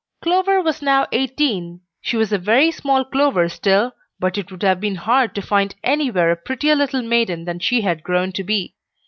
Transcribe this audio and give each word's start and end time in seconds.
Clover 0.23 0.63
was 0.63 0.81
now 0.81 1.05
eighteen. 1.11 1.81
She 2.01 2.17
was 2.17 2.33
a 2.33 2.39
very 2.39 2.71
small 2.71 3.05
Clover 3.05 3.47
still, 3.47 3.91
but 4.19 4.35
it 4.35 4.51
would 4.51 4.63
have 4.63 4.79
been 4.81 4.95
hard 4.95 5.35
to 5.35 5.43
find 5.43 5.75
anywhere 5.83 6.31
a 6.31 6.35
prettier 6.35 6.73
little 6.73 7.03
maiden 7.03 7.45
than 7.45 7.59
she 7.59 7.81
had 7.81 8.01
grown 8.01 8.31
to 8.31 8.43
be. 8.43 8.73